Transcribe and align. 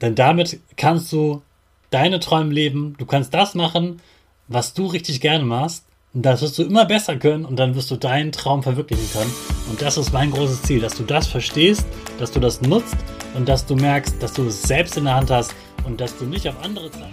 Denn 0.00 0.14
damit 0.14 0.60
kannst 0.76 1.12
du 1.12 1.42
deine 1.90 2.20
Träume 2.20 2.52
leben, 2.52 2.94
du 2.98 3.06
kannst 3.06 3.34
das 3.34 3.54
machen, 3.54 4.00
was 4.48 4.74
du 4.74 4.86
richtig 4.86 5.20
gerne 5.20 5.44
machst. 5.44 5.84
Und 6.12 6.22
das 6.22 6.42
wirst 6.42 6.58
du 6.58 6.64
immer 6.64 6.86
besser 6.86 7.16
können 7.16 7.44
und 7.44 7.56
dann 7.56 7.76
wirst 7.76 7.88
du 7.92 7.96
deinen 7.96 8.32
Traum 8.32 8.64
verwirklichen 8.64 9.08
können. 9.12 9.32
Und 9.70 9.80
das 9.80 9.96
ist 9.96 10.12
mein 10.12 10.32
großes 10.32 10.62
Ziel, 10.62 10.80
dass 10.80 10.96
du 10.96 11.04
das 11.04 11.28
verstehst, 11.28 11.86
dass 12.18 12.32
du 12.32 12.40
das 12.40 12.60
nutzt 12.62 12.96
und 13.34 13.48
dass 13.48 13.64
du 13.64 13.76
merkst, 13.76 14.20
dass 14.20 14.32
du 14.32 14.48
es 14.48 14.62
selbst 14.62 14.96
in 14.96 15.04
der 15.04 15.14
Hand 15.14 15.30
hast 15.30 15.54
und 15.86 16.00
dass 16.00 16.16
du 16.16 16.24
nicht 16.24 16.48
auf 16.48 16.56
andere 16.64 16.90
zeigst. 16.90 17.06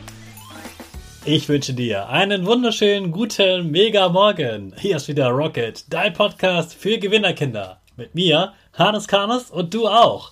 Ich 1.25 1.47
wünsche 1.47 1.73
dir 1.73 2.09
einen 2.09 2.45
wunderschönen, 2.45 3.11
guten, 3.11 3.69
mega 3.69 4.09
Morgen. 4.09 4.73
Hier 4.79 4.95
ist 4.95 5.07
wieder 5.07 5.27
Rocket, 5.27 5.85
dein 5.93 6.13
Podcast 6.13 6.73
für 6.73 6.97
Gewinnerkinder. 6.97 7.81
Mit 7.97 8.15
mir, 8.15 8.53
Hannes 8.73 9.07
Karnes 9.07 9.51
und 9.51 9.73
du 9.73 9.87
auch. 9.87 10.31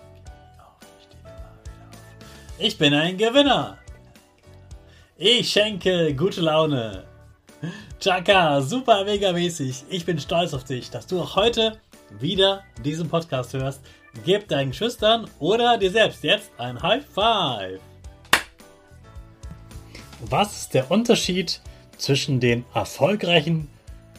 Ich 2.63 2.77
bin 2.77 2.93
ein 2.93 3.17
Gewinner. 3.17 3.79
Ich 5.17 5.49
schenke 5.49 6.13
gute 6.13 6.41
Laune. 6.41 7.05
Chaka, 7.99 8.61
super 8.61 9.03
mega 9.03 9.31
mäßig. 9.31 9.85
Ich 9.89 10.05
bin 10.05 10.19
stolz 10.19 10.53
auf 10.53 10.63
dich, 10.63 10.91
dass 10.91 11.07
du 11.07 11.19
auch 11.19 11.35
heute 11.35 11.79
wieder 12.19 12.63
diesen 12.85 13.09
Podcast 13.09 13.53
hörst. 13.53 13.81
Gib 14.25 14.47
deinen 14.47 14.73
Schüchtern 14.73 15.27
oder 15.39 15.79
dir 15.79 15.89
selbst 15.89 16.23
jetzt 16.23 16.51
ein 16.59 16.79
High 16.79 17.03
Five. 17.03 17.79
Was 20.29 20.61
ist 20.61 20.75
der 20.75 20.91
Unterschied 20.91 21.61
zwischen 21.97 22.39
den 22.39 22.63
erfolgreichen 22.75 23.69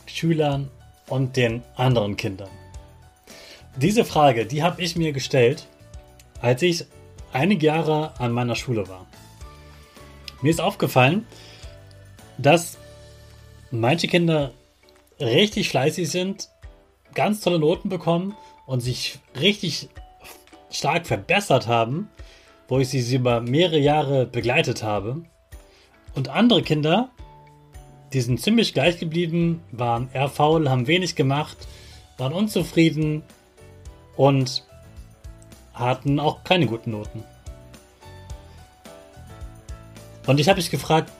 Schülern 0.06 0.68
und 1.06 1.36
den 1.36 1.62
anderen 1.76 2.16
Kindern? 2.16 2.50
Diese 3.76 4.04
Frage, 4.04 4.46
die 4.46 4.64
habe 4.64 4.82
ich 4.82 4.96
mir 4.96 5.12
gestellt, 5.12 5.68
als 6.40 6.60
ich 6.62 6.86
einige 7.32 7.66
Jahre 7.66 8.12
an 8.18 8.32
meiner 8.32 8.56
Schule 8.56 8.88
war. 8.88 9.06
Mir 10.40 10.50
ist 10.50 10.60
aufgefallen, 10.60 11.26
dass 12.38 12.78
manche 13.70 14.08
Kinder 14.08 14.52
richtig 15.20 15.68
fleißig 15.68 16.10
sind, 16.10 16.48
ganz 17.14 17.40
tolle 17.40 17.58
Noten 17.58 17.88
bekommen 17.88 18.34
und 18.66 18.80
sich 18.80 19.18
richtig 19.38 19.88
stark 20.70 21.06
verbessert 21.06 21.66
haben, 21.66 22.08
wo 22.68 22.78
ich 22.78 22.88
sie 22.88 23.14
über 23.14 23.40
mehrere 23.40 23.78
Jahre 23.78 24.26
begleitet 24.26 24.82
habe. 24.82 25.22
Und 26.14 26.28
andere 26.28 26.62
Kinder, 26.62 27.10
die 28.12 28.20
sind 28.20 28.40
ziemlich 28.40 28.74
gleich 28.74 28.98
geblieben, 28.98 29.62
waren 29.70 30.08
eher 30.12 30.28
faul, 30.28 30.68
haben 30.68 30.86
wenig 30.86 31.14
gemacht, 31.14 31.56
waren 32.18 32.32
unzufrieden 32.32 33.22
und 34.16 34.64
hatten 35.74 36.20
auch 36.20 36.44
keine 36.44 36.66
guten 36.66 36.92
Noten. 36.92 37.24
Und 40.26 40.38
ich 40.38 40.48
habe 40.48 40.58
mich 40.58 40.70
gefragt, 40.70 41.10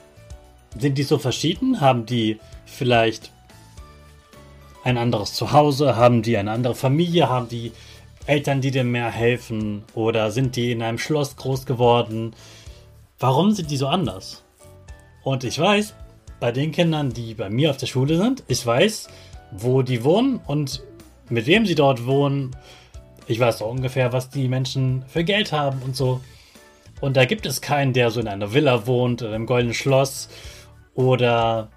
sind 0.77 0.97
die 0.97 1.03
so 1.03 1.17
verschieden? 1.17 1.81
Haben 1.81 2.05
die 2.05 2.39
vielleicht 2.65 3.31
ein 4.83 4.97
anderes 4.97 5.33
Zuhause? 5.33 5.95
Haben 5.95 6.21
die 6.21 6.37
eine 6.37 6.51
andere 6.51 6.75
Familie? 6.75 7.29
Haben 7.29 7.49
die 7.49 7.71
Eltern, 8.25 8.61
die 8.61 8.71
dir 8.71 8.83
mehr 8.83 9.11
helfen? 9.11 9.83
Oder 9.93 10.31
sind 10.31 10.55
die 10.55 10.71
in 10.71 10.81
einem 10.81 10.97
Schloss 10.97 11.35
groß 11.35 11.65
geworden? 11.65 12.33
Warum 13.19 13.51
sind 13.51 13.71
die 13.71 13.77
so 13.77 13.87
anders? 13.87 14.43
Und 15.23 15.43
ich 15.43 15.59
weiß, 15.59 15.93
bei 16.39 16.51
den 16.51 16.71
Kindern, 16.71 17.13
die 17.13 17.33
bei 17.33 17.49
mir 17.49 17.69
auf 17.69 17.77
der 17.77 17.87
Schule 17.87 18.17
sind, 18.17 18.43
ich 18.47 18.65
weiß, 18.65 19.07
wo 19.51 19.81
die 19.81 20.03
wohnen 20.03 20.39
und 20.45 20.83
mit 21.29 21.45
wem 21.45 21.65
sie 21.65 21.75
dort 21.75 22.05
wohnen. 22.05 22.55
Ich 23.27 23.39
weiß 23.39 23.61
auch 23.61 23.71
ungefähr, 23.71 24.11
was 24.11 24.29
die 24.29 24.47
Menschen 24.47 25.03
für 25.07 25.23
Geld 25.23 25.51
haben 25.51 25.81
und 25.83 25.95
so. 25.95 26.21
Und 26.99 27.17
da 27.17 27.25
gibt 27.25 27.45
es 27.45 27.61
keinen, 27.61 27.93
der 27.93 28.11
so 28.11 28.19
in 28.19 28.27
einer 28.27 28.53
Villa 28.53 28.87
wohnt 28.87 29.21
oder 29.21 29.35
im 29.35 29.45
goldenen 29.45 29.73
Schloss 29.73 30.29
oder 30.95 31.69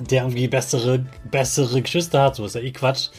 der 0.00 0.22
irgendwie 0.22 0.48
bessere, 0.48 1.04
bessere 1.30 1.82
Geschwister 1.82 2.22
hat, 2.22 2.36
so 2.36 2.44
ist 2.44 2.54
ja 2.54 2.60
eh 2.60 2.72
Quatsch. 2.72 3.10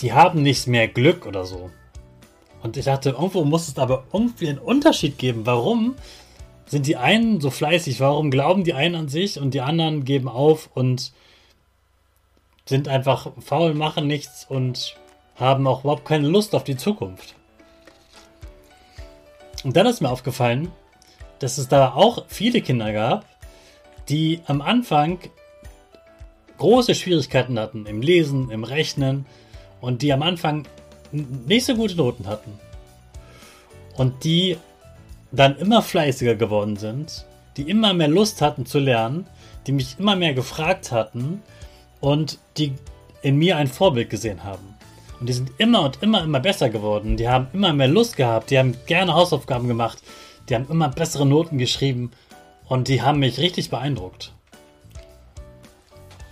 Die 0.00 0.12
haben 0.12 0.42
nicht 0.42 0.66
mehr 0.66 0.88
Glück 0.88 1.26
oder 1.26 1.44
so. 1.44 1.70
Und 2.62 2.76
ich 2.76 2.86
dachte, 2.86 3.10
irgendwo 3.10 3.44
muss 3.44 3.68
es 3.68 3.78
aber 3.78 4.04
irgendwie 4.12 4.48
einen 4.48 4.58
Unterschied 4.58 5.18
geben. 5.18 5.46
Warum 5.46 5.94
sind 6.66 6.86
die 6.86 6.96
einen 6.96 7.40
so 7.40 7.50
fleißig? 7.50 8.00
Warum 8.00 8.30
glauben 8.30 8.64
die 8.64 8.74
einen 8.74 8.94
an 8.94 9.08
sich 9.08 9.38
und 9.38 9.54
die 9.54 9.60
anderen 9.60 10.04
geben 10.04 10.28
auf 10.28 10.70
und 10.74 11.12
sind 12.66 12.88
einfach 12.88 13.28
faul, 13.40 13.74
machen 13.74 14.06
nichts 14.06 14.44
und 14.48 14.96
haben 15.36 15.66
auch 15.66 15.84
überhaupt 15.84 16.04
keine 16.04 16.28
Lust 16.28 16.54
auf 16.54 16.64
die 16.64 16.76
Zukunft? 16.76 17.34
Und 19.64 19.76
dann 19.76 19.86
ist 19.86 20.00
mir 20.00 20.10
aufgefallen, 20.10 20.70
dass 21.38 21.58
es 21.58 21.68
da 21.68 21.92
auch 21.92 22.24
viele 22.28 22.60
Kinder 22.60 22.92
gab, 22.92 23.24
die 24.08 24.40
am 24.46 24.60
Anfang 24.60 25.18
große 26.58 26.94
Schwierigkeiten 26.94 27.58
hatten 27.58 27.86
im 27.86 28.00
Lesen, 28.00 28.50
im 28.50 28.64
Rechnen 28.64 29.26
und 29.80 30.02
die 30.02 30.12
am 30.12 30.22
Anfang 30.22 30.66
nicht 31.12 31.66
so 31.66 31.74
gute 31.74 31.96
Noten 31.96 32.26
hatten. 32.26 32.58
Und 33.96 34.24
die 34.24 34.56
dann 35.32 35.56
immer 35.56 35.82
fleißiger 35.82 36.34
geworden 36.34 36.76
sind, 36.76 37.26
die 37.56 37.68
immer 37.68 37.92
mehr 37.94 38.08
Lust 38.08 38.40
hatten 38.42 38.66
zu 38.66 38.78
lernen, 38.78 39.26
die 39.66 39.72
mich 39.72 39.96
immer 39.98 40.16
mehr 40.16 40.34
gefragt 40.34 40.92
hatten 40.92 41.42
und 42.00 42.38
die 42.56 42.74
in 43.22 43.36
mir 43.36 43.56
ein 43.56 43.68
Vorbild 43.68 44.10
gesehen 44.10 44.44
haben. 44.44 44.74
Und 45.18 45.28
die 45.28 45.32
sind 45.32 45.50
immer 45.58 45.82
und 45.82 46.02
immer, 46.02 46.22
immer 46.22 46.40
besser 46.40 46.68
geworden. 46.68 47.16
Die 47.16 47.28
haben 47.28 47.48
immer 47.52 47.72
mehr 47.72 47.88
Lust 47.88 48.16
gehabt. 48.16 48.50
Die 48.50 48.58
haben 48.58 48.76
gerne 48.86 49.14
Hausaufgaben 49.14 49.66
gemacht. 49.66 50.02
Die 50.48 50.54
haben 50.54 50.68
immer 50.68 50.88
bessere 50.88 51.26
Noten 51.26 51.58
geschrieben. 51.58 52.12
Und 52.68 52.88
die 52.88 53.02
haben 53.02 53.20
mich 53.20 53.38
richtig 53.38 53.70
beeindruckt. 53.70 54.32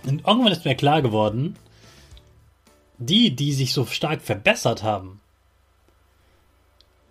Und 0.05 0.25
irgendwann 0.27 0.51
ist 0.51 0.65
mir 0.65 0.75
klar 0.75 1.01
geworden, 1.01 1.55
die, 2.97 3.35
die 3.35 3.53
sich 3.53 3.73
so 3.73 3.85
stark 3.85 4.21
verbessert 4.21 4.83
haben, 4.83 5.19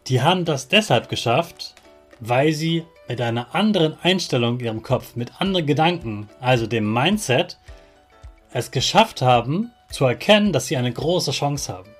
die 0.07 0.23
haben 0.23 0.45
das 0.45 0.69
deshalb 0.69 1.09
geschafft, 1.09 1.75
weil 2.21 2.53
sie 2.53 2.85
mit 3.09 3.21
einer 3.21 3.55
anderen 3.55 3.97
Einstellung 4.03 4.61
in 4.61 4.67
ihrem 4.67 4.83
Kopf, 4.83 5.17
mit 5.17 5.41
anderen 5.41 5.67
Gedanken, 5.67 6.29
also 6.41 6.67
dem 6.67 6.93
Mindset, 6.93 7.59
es 8.55 8.71
geschafft 8.71 9.21
haben, 9.21 9.73
zu 9.91 10.07
erkennen, 10.07 10.53
dass 10.53 10.69
sie 10.69 10.77
eine 10.77 10.93
große 10.93 11.33
Chance 11.33 11.73
haben. 11.73 11.91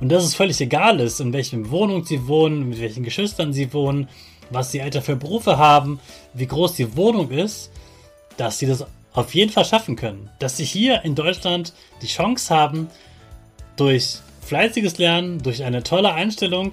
Und 0.00 0.08
dass 0.08 0.24
es 0.24 0.34
völlig 0.34 0.60
egal 0.60 0.98
ist, 0.98 1.20
in 1.20 1.32
welchen 1.32 1.70
Wohnung 1.70 2.04
sie 2.04 2.26
wohnen, 2.26 2.68
mit 2.68 2.80
welchen 2.80 3.04
Geschwistern 3.04 3.52
sie 3.52 3.72
wohnen, 3.72 4.08
was 4.50 4.72
die 4.72 4.80
Eltern 4.80 5.02
für 5.02 5.14
Berufe 5.14 5.56
haben, 5.58 6.00
wie 6.32 6.46
groß 6.46 6.74
die 6.74 6.96
Wohnung 6.96 7.30
ist, 7.30 7.70
dass 8.36 8.58
sie 8.58 8.66
das 8.66 8.84
auf 9.12 9.34
jeden 9.34 9.52
Fall 9.52 9.64
schaffen 9.64 9.94
können. 9.94 10.30
Dass 10.40 10.56
sie 10.56 10.64
hier 10.64 11.04
in 11.04 11.14
Deutschland 11.14 11.72
die 12.02 12.08
Chance 12.08 12.52
haben, 12.52 12.88
durch 13.76 14.18
fleißiges 14.42 14.98
Lernen, 14.98 15.42
durch 15.42 15.64
eine 15.64 15.82
tolle 15.82 16.14
Einstellung 16.14 16.72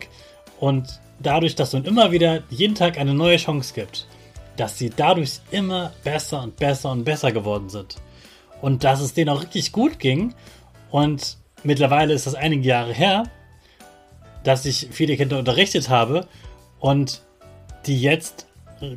und 0.60 1.00
dadurch, 1.20 1.56
dass 1.56 1.74
man 1.74 1.86
immer 1.86 2.12
wieder 2.12 2.44
jeden 2.50 2.76
Tag 2.76 2.98
eine 2.98 3.14
neue 3.14 3.38
Chance 3.38 3.74
gibt, 3.74 4.08
dass 4.58 4.78
sie 4.78 4.90
dadurch 4.90 5.40
immer 5.52 5.92
besser 6.04 6.44
und 6.44 6.56
besser 6.56 6.92
und 6.92 7.04
besser 7.04 7.32
geworden 7.32 7.70
sind. 7.70 7.98
Und 8.62 8.84
dass 8.84 9.02
es 9.02 9.14
denen 9.14 9.30
auch 9.30 9.42
richtig 9.44 9.72
gut 9.72 10.00
ging. 10.00 10.34
Und 10.90 11.38
mittlerweile 11.64 12.14
ist 12.14 12.28
das 12.28 12.36
einige 12.36 12.68
Jahre 12.68 12.94
her, 12.94 13.24
dass 14.44 14.66
ich 14.66 14.88
viele 14.92 15.18
Kinder 15.18 15.40
unterrichtet 15.40 15.90
habe 15.90 16.28
und 16.80 17.22
die 17.86 18.00
jetzt 18.00 18.48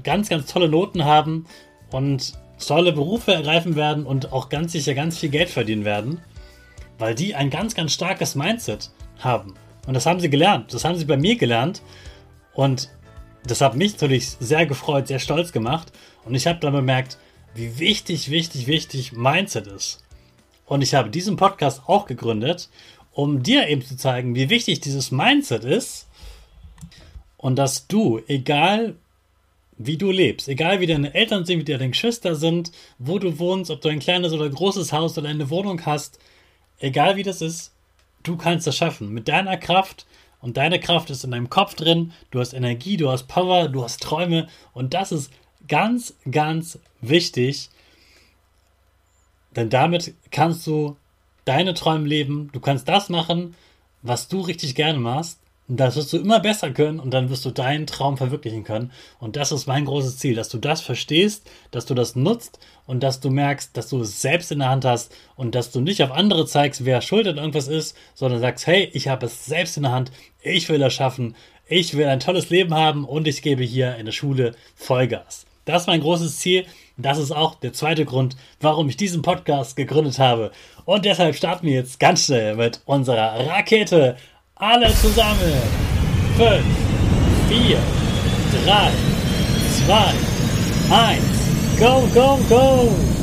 ganz, 0.03 0.29
ganz 0.29 0.51
tolle 0.51 0.69
Noten 0.69 1.05
haben 1.05 1.47
und 1.91 2.35
tolle 2.65 2.93
Berufe 2.93 3.35
ergreifen 3.35 3.77
werden 3.77 4.07
und 4.07 4.33
auch 4.33 4.49
ganz 4.49 4.73
sicher 4.73 4.95
ganz 4.95 5.19
viel 5.19 5.29
Geld 5.29 5.51
verdienen 5.51 5.85
werden, 5.85 6.21
weil 6.99 7.15
die 7.15 7.35
ein 7.35 7.51
ganz, 7.51 7.75
ganz 7.75 7.93
starkes 7.93 8.35
Mindset 8.35 8.91
haben. 9.19 9.55
Und 9.87 9.95
das 9.95 10.07
haben 10.07 10.21
sie 10.21 10.31
gelernt. 10.31 10.73
Das 10.73 10.85
haben 10.85 10.97
sie 10.97 11.05
bei 11.05 11.17
mir 11.17 11.37
gelernt. 11.37 11.83
Und 12.55 12.91
das 13.47 13.61
hat 13.61 13.75
mich 13.75 13.93
natürlich 13.93 14.31
sehr 14.31 14.67
gefreut, 14.67 15.09
sehr 15.09 15.19
stolz 15.19 15.53
gemacht. 15.53 15.93
Und 16.25 16.35
ich 16.35 16.47
habe 16.47 16.61
dann 16.61 16.73
bemerkt, 16.73 17.19
wie 17.55 17.79
wichtig, 17.79 18.31
wichtig, 18.31 18.67
wichtig 18.67 19.13
Mindset 19.13 19.67
ist. 19.67 20.03
Und 20.67 20.83
ich 20.83 20.95
habe 20.95 21.11
diesen 21.11 21.37
Podcast 21.37 21.83
auch 21.87 22.07
gegründet, 22.07 22.69
um 23.13 23.43
dir 23.43 23.69
eben 23.69 23.83
zu 23.83 23.97
zeigen, 23.97 24.35
wie 24.35 24.51
wichtig 24.51 24.81
dieses 24.81 25.11
Mindset 25.11 25.65
ist. 25.65 26.09
Und 27.37 27.57
dass 27.57 27.87
du, 27.87 28.21
egal 28.27 28.97
wie 29.77 29.97
du 29.97 30.11
lebst, 30.11 30.49
egal 30.49 30.81
wie 30.81 30.87
deine 30.87 31.15
Eltern 31.15 31.45
sind, 31.45 31.61
wie 31.61 31.65
deine 31.65 31.91
Geschwister 31.91 32.35
sind, 32.35 32.73
wo 32.99 33.19
du 33.19 33.39
wohnst, 33.39 33.71
ob 33.71 33.81
du 33.81 33.89
ein 33.89 33.99
kleines 33.99 34.33
oder 34.33 34.49
großes 34.49 34.93
Haus 34.93 35.19
oder 35.19 35.29
eine 35.29 35.51
Wohnung 35.51 35.85
hast, 35.85 36.19
egal 36.79 37.17
wie 37.17 37.23
das 37.23 37.43
ist, 37.43 37.73
du 38.23 38.37
kannst 38.37 38.67
das 38.67 38.77
schaffen. 38.77 39.11
Mit 39.11 39.29
deiner 39.29 39.57
Kraft 39.57 40.07
und 40.41 40.57
deine 40.57 40.81
Kraft 40.81 41.11
ist 41.11 41.25
in 41.25 41.33
deinem 41.33 41.51
Kopf 41.51 41.75
drin, 41.75 42.13
du 42.31 42.41
hast 42.41 42.53
Energie, 42.53 42.97
du 42.97 43.11
hast 43.11 43.29
Power, 43.29 43.69
du 43.69 43.83
hast 43.83 44.03
Träume 44.03 44.49
und 44.73 44.95
das 44.95 45.13
ist 45.13 45.31
ganz, 45.69 46.15
ganz 46.31 46.79
wichtig, 47.01 47.71
denn 49.57 49.71
damit 49.71 50.15
kannst 50.31 50.67
du 50.67 50.97
deine 51.45 51.75
Träume 51.75 52.07
leben, 52.07 52.51
du 52.53 52.61
kannst 52.61 52.89
das 52.89 53.09
machen, 53.09 53.55
was 54.03 54.29
du 54.29 54.41
richtig 54.41 54.75
gerne 54.75 54.99
machst 54.99 55.39
und 55.67 55.79
das 55.79 55.97
wirst 55.97 56.13
du 56.13 56.19
immer 56.19 56.41
besser 56.41 56.71
können 56.73 57.01
und 57.01 57.13
dann 57.15 57.31
wirst 57.31 57.45
du 57.45 57.51
deinen 57.51 57.87
Traum 57.87 58.19
verwirklichen 58.19 58.65
können. 58.65 58.93
Und 59.19 59.37
das 59.37 59.51
ist 59.51 59.67
mein 59.67 59.87
großes 59.87 60.19
Ziel, 60.19 60.35
dass 60.35 60.51
du 60.51 60.59
das 60.59 60.83
verstehst, 60.83 61.49
dass 61.71 61.87
du 61.87 61.95
das 61.95 62.17
nutzt 62.17 62.59
und 62.87 63.03
dass 63.03 63.21
du 63.21 63.31
merkst, 63.31 63.75
dass 63.75 63.89
du 63.89 64.01
es 64.03 64.21
selbst 64.21 64.53
in 64.53 64.59
der 64.59 64.69
Hand 64.69 64.85
hast 64.85 65.15
und 65.37 65.55
dass 65.55 65.71
du 65.71 65.81
nicht 65.81 66.03
auf 66.03 66.13
andere 66.13 66.45
zeigst, 66.45 66.85
wer 66.85 67.01
schuld 67.01 67.27
an 67.27 67.39
irgendwas 67.39 67.69
ist, 67.69 67.97
sondern 68.15 68.41
sagst, 68.41 68.67
hey, 68.67 68.91
ich 68.93 69.09
habe 69.09 69.25
es 69.27 69.47
selbst 69.47 69.79
in 69.79 69.85
der 69.85 69.93
Hand, 69.93 70.13
ich 70.43 70.69
will 70.69 70.79
das 70.79 70.93
schaffen, 70.93 71.35
ich 71.67 71.97
will 71.97 72.07
ein 72.07 72.21
tolles 72.21 72.51
Leben 72.51 72.75
haben 72.75 73.07
und 73.07 73.27
ich 73.27 73.41
gebe 73.41 73.65
hier 73.65 73.97
in 73.97 74.05
der 74.05 74.13
Schule 74.13 74.55
Vollgas. 74.75 75.47
Das 75.65 75.83
ist 75.83 75.87
mein 75.87 76.01
großes 76.01 76.39
Ziel. 76.39 76.67
Das 76.97 77.19
ist 77.19 77.33
auch 77.33 77.55
der 77.57 77.73
zweite 77.73 78.05
Grund, 78.05 78.37
warum 78.61 78.89
ich 78.89 78.97
diesen 78.97 79.23
Podcast 79.23 79.77
gegründet 79.77 80.19
habe. 80.19 80.53
Und 80.85 81.05
deshalb 81.05 81.35
starten 81.35 81.67
wir 81.67 81.75
jetzt 81.75 81.99
ganz 81.99 82.27
schnell 82.27 82.57
mit 82.57 82.81
unserer 82.85 83.47
Rakete 83.47 84.17
alle 84.55 84.95
zusammen. 84.95 85.53
5, 86.37 86.65
4, 87.49 87.79
3, 88.65 88.91
2, 89.87 90.95
1. 90.95 91.45
Go, 91.79 92.09
go, 92.15 92.39
go! 92.49 93.14